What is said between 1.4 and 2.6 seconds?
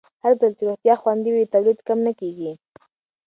تولید کم نه کېږي.